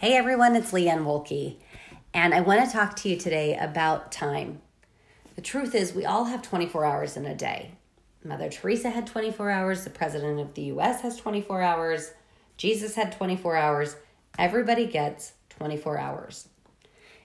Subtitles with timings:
[0.00, 1.56] Hey everyone, it's Leanne Wolke,
[2.14, 4.62] and I want to talk to you today about time.
[5.36, 7.72] The truth is, we all have 24 hours in a day.
[8.24, 12.12] Mother Teresa had 24 hours, the President of the US has 24 hours,
[12.56, 13.96] Jesus had 24 hours.
[14.38, 16.48] Everybody gets 24 hours.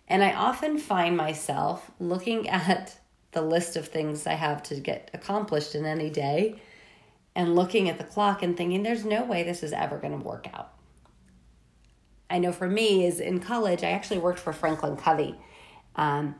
[0.09, 2.99] And I often find myself looking at
[3.31, 6.61] the list of things I have to get accomplished in any day
[7.35, 10.25] and looking at the clock and thinking, there's no way this is ever going to
[10.25, 10.73] work out.
[12.35, 15.35] I know for me is in college, I actually worked for Franklin Covey.
[15.95, 16.35] Um,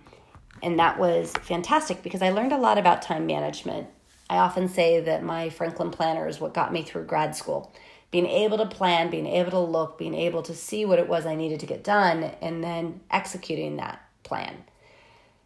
[0.62, 3.88] and that was fantastic because I learned a lot about time management.
[4.30, 7.74] I often say that my Franklin planner is what got me through grad school.
[8.12, 11.26] Being able to plan, being able to look, being able to see what it was
[11.26, 14.66] I needed to get done, and then executing that plan.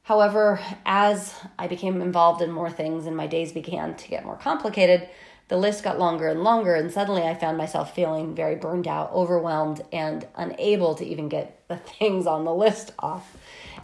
[0.02, 4.38] However, as I became involved in more things and my days began to get more
[4.38, 5.10] complicated,
[5.50, 9.12] the list got longer and longer, and suddenly I found myself feeling very burned out,
[9.12, 13.36] overwhelmed, and unable to even get the things on the list off.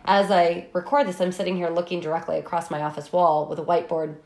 [0.05, 3.65] As I record this, I'm sitting here looking directly across my office wall with a
[3.65, 4.17] whiteboard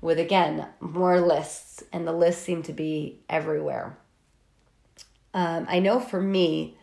[0.00, 3.96] with again more lists, and the lists seem to be everywhere.
[5.32, 6.76] Um, I know for me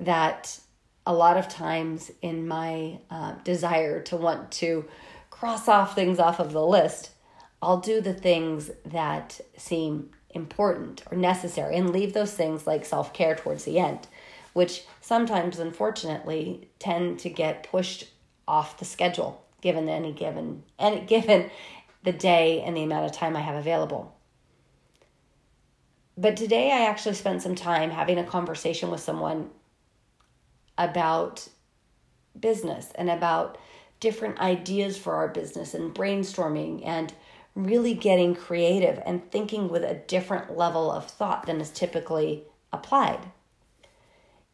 [0.00, 0.58] that
[1.06, 4.86] a lot of times in my uh, desire to want to
[5.28, 7.10] cross off things off of the list,
[7.62, 13.12] I'll do the things that seem important or necessary and leave those things like self
[13.12, 14.06] care towards the end,
[14.52, 18.04] which sometimes, unfortunately, tend to get pushed
[18.46, 21.50] off the schedule given any given any given
[22.04, 24.14] the day and the amount of time I have available.
[26.16, 29.50] But today I actually spent some time having a conversation with someone
[30.78, 31.48] about
[32.38, 33.58] business and about
[34.00, 37.12] different ideas for our business and brainstorming and
[37.56, 43.18] really getting creative and thinking with a different level of thought than is typically applied.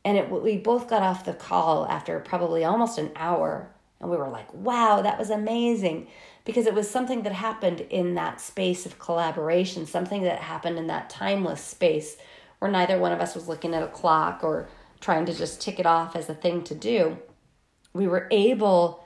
[0.04, 4.16] And it, we both got off the call after probably almost an hour, and we
[4.16, 6.06] were like, wow, that was amazing.
[6.44, 10.86] Because it was something that happened in that space of collaboration, something that happened in
[10.86, 12.16] that timeless space
[12.60, 14.68] where neither one of us was looking at a clock or
[15.00, 17.18] trying to just tick it off as a thing to do.
[17.92, 19.04] We were able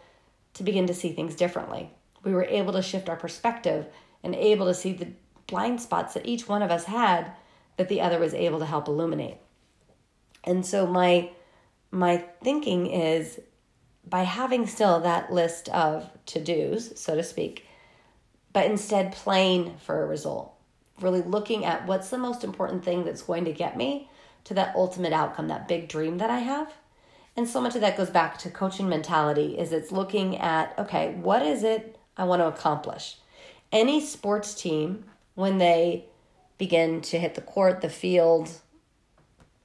[0.55, 1.91] to begin to see things differently
[2.27, 3.87] we were able to shift our perspective
[4.23, 5.07] and able to see the
[5.47, 7.33] blind spots that each one of us had
[7.77, 9.39] that the other was able to help illuminate.
[10.45, 11.31] And so my
[11.93, 13.39] my thinking is
[14.05, 17.65] by having still that list of to-dos, so to speak,
[18.53, 20.53] but instead playing for a result.
[21.01, 24.11] Really looking at what's the most important thing that's going to get me
[24.45, 26.73] to that ultimate outcome, that big dream that I have.
[27.37, 31.15] And so much of that goes back to coaching mentality is it's looking at, okay,
[31.15, 33.17] what is it I want to accomplish.
[33.73, 35.05] Any sports team,
[35.35, 36.07] when they
[36.59, 38.51] begin to hit the court, the field,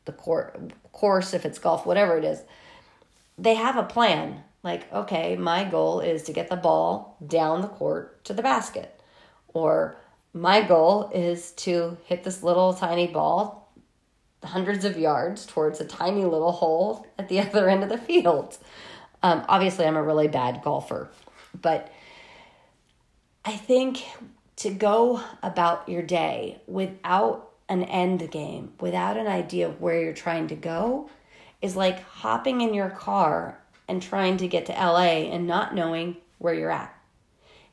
[0.06, 2.44] the court, course, if it's golf, whatever it is,
[3.38, 4.44] they have a plan.
[4.64, 9.00] Like, okay, my goal is to get the ball down the court to the basket.
[9.48, 9.98] Or
[10.34, 13.74] my goal is to hit this little tiny ball
[14.44, 18.58] hundreds of yards towards a tiny little hole at the other end of the field.
[19.24, 21.10] Um, obviously, I'm a really bad golfer,
[21.60, 21.92] but
[23.44, 24.03] I think
[24.57, 30.13] to go about your day without an end game, without an idea of where you're
[30.13, 31.09] trying to go,
[31.62, 36.18] is like hopping in your car and trying to get to LA and not knowing
[36.38, 36.96] where you're at.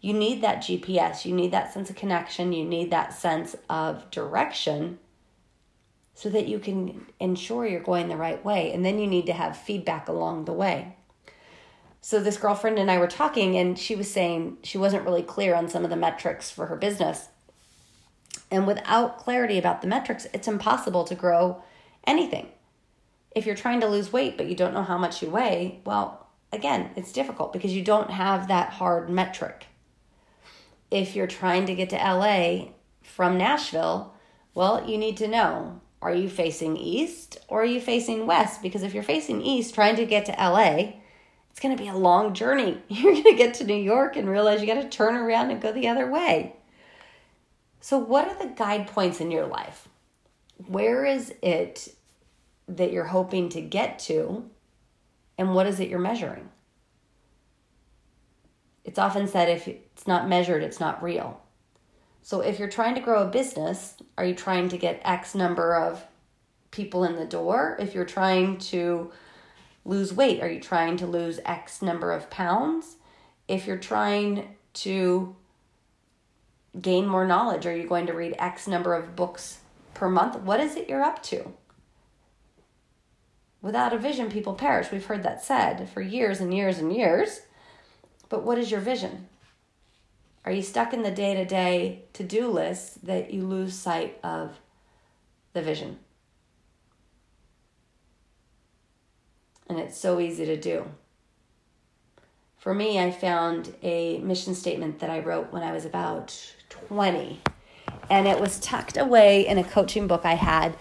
[0.01, 4.11] You need that GPS, you need that sense of connection, you need that sense of
[4.11, 4.99] direction
[6.15, 8.73] so that you can ensure you're going the right way.
[8.73, 10.97] And then you need to have feedback along the way.
[12.01, 15.55] So this girlfriend and I were talking, and she was saying she wasn't really clear
[15.55, 17.29] on some of the metrics for her business.
[18.51, 21.63] And without clarity about the metrics, it's impossible to grow
[22.07, 22.49] anything.
[23.35, 26.29] If you're trying to lose weight, but you don't know how much you weigh, well,
[26.53, 29.67] again, it's difficult because you don't have that hard metric.
[30.91, 32.69] If you're trying to get to LA
[33.03, 34.15] from Nashville,
[34.55, 38.63] well, you need to know are you facing east or are you facing west?
[38.63, 40.93] Because if you're facing east, trying to get to LA,
[41.59, 42.81] it's going to be a long journey.
[42.89, 45.61] You're going to get to New York and realize you got to turn around and
[45.61, 46.55] go the other way.
[47.81, 49.89] So, what are the guide points in your life?
[50.69, 51.97] Where is it
[52.69, 54.49] that you're hoping to get to?
[55.37, 56.49] And what is it you're measuring?
[58.85, 61.41] It's often said if it's not measured, it's not real.
[62.23, 65.75] So, if you're trying to grow a business, are you trying to get X number
[65.75, 66.07] of
[66.71, 67.77] people in the door?
[67.81, 69.11] If you're trying to
[69.89, 70.43] lose weight?
[70.43, 72.97] Are you trying to lose X number of pounds?
[73.49, 75.35] If you're trying to
[76.81, 79.59] gain more knowledge, are you going to read X number of books
[79.95, 80.37] per month?
[80.41, 81.53] What is it you're up to?
[83.63, 84.93] Without a vision, people perish.
[84.93, 87.41] We've heard that said for years and years and years.
[88.29, 89.27] But what is your vision?
[90.45, 94.19] Are you stuck in the day to day to do list that you lose sight
[94.23, 94.61] of
[95.55, 95.99] the vision?
[99.69, 100.87] And it's so easy to do.
[102.57, 107.41] For me, I found a mission statement that I wrote when I was about 20,
[108.11, 110.77] and it was tucked away in a coaching book I had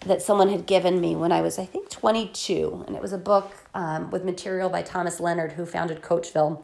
[0.00, 2.84] that someone had given me when I was, I think, 22.
[2.86, 6.62] And it was a book um, with material by Thomas Leonard, who founded Coachville,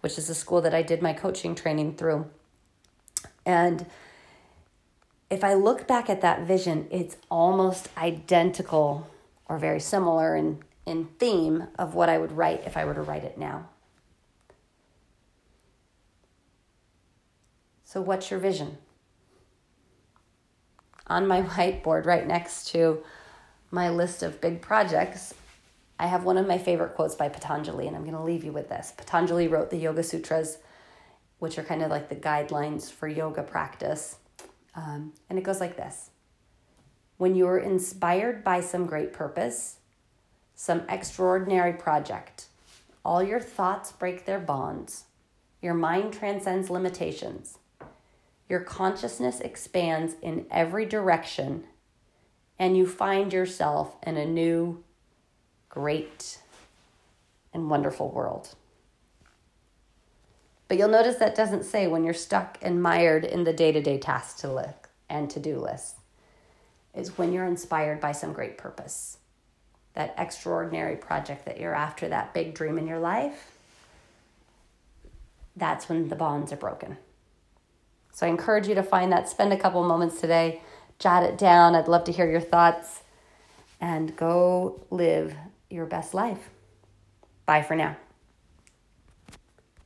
[0.00, 2.26] which is a school that I did my coaching training through.
[3.46, 3.86] And
[5.30, 9.10] if I look back at that vision, it's almost identical
[9.48, 13.02] or very similar in, in theme of what I would write if I were to
[13.02, 13.68] write it now.
[17.84, 18.78] So, what's your vision?
[21.06, 23.02] on my whiteboard right next to
[23.70, 25.34] my list of big projects,
[25.98, 28.52] I have one of my favorite quotes by Patanjali, and I'm going to leave you
[28.52, 28.92] with this.
[28.96, 30.58] Patanjali wrote the Yoga Sutras,
[31.38, 34.16] which are kind of like the guidelines for yoga practice.
[34.74, 36.10] Um, and it goes like this
[37.16, 39.76] When you're inspired by some great purpose,
[40.54, 42.46] some extraordinary project,
[43.04, 45.04] all your thoughts break their bonds,
[45.60, 47.58] your mind transcends limitations
[48.48, 51.64] your consciousness expands in every direction,
[52.58, 54.82] and you find yourself in a new,
[55.68, 56.38] great,
[57.52, 58.54] and wonderful world.
[60.68, 63.82] But you'll notice that doesn't say when you're stuck and mired in the day to
[63.82, 64.74] day tasks to list
[65.08, 66.00] and to do lists.
[66.94, 69.18] It's when you're inspired by some great purpose,
[69.94, 73.52] that extraordinary project that you're after, that big dream in your life.
[75.56, 76.96] That's when the bonds are broken.
[78.12, 79.28] So I encourage you to find that.
[79.28, 80.62] Spend a couple moments today,
[80.98, 81.74] jot it down.
[81.74, 83.02] I'd love to hear your thoughts
[83.80, 85.34] and go live
[85.70, 86.50] your best life.
[87.46, 87.96] Bye for now.